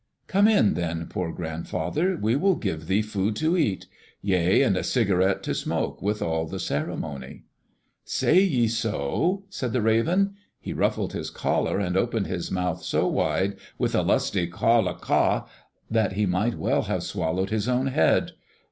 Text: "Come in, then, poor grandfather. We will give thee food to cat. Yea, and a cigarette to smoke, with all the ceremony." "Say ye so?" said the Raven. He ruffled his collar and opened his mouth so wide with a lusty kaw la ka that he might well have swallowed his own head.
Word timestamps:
"Come 0.25 0.47
in, 0.47 0.73
then, 0.73 1.05
poor 1.05 1.31
grandfather. 1.31 2.17
We 2.19 2.35
will 2.35 2.55
give 2.55 2.87
thee 2.87 3.03
food 3.03 3.35
to 3.35 3.55
cat. 3.55 3.85
Yea, 4.23 4.63
and 4.63 4.75
a 4.75 4.83
cigarette 4.83 5.43
to 5.43 5.53
smoke, 5.53 6.01
with 6.01 6.23
all 6.23 6.47
the 6.47 6.59
ceremony." 6.59 7.43
"Say 8.03 8.41
ye 8.41 8.67
so?" 8.67 9.43
said 9.51 9.73
the 9.73 9.81
Raven. 9.83 10.37
He 10.59 10.73
ruffled 10.73 11.13
his 11.13 11.29
collar 11.29 11.77
and 11.77 11.95
opened 11.95 12.25
his 12.25 12.49
mouth 12.49 12.81
so 12.81 13.07
wide 13.07 13.57
with 13.77 13.93
a 13.93 14.01
lusty 14.01 14.47
kaw 14.47 14.79
la 14.79 14.93
ka 14.95 15.47
that 15.91 16.13
he 16.13 16.25
might 16.25 16.55
well 16.57 16.81
have 16.81 17.03
swallowed 17.03 17.51
his 17.51 17.67
own 17.67 17.85
head. 17.85 18.31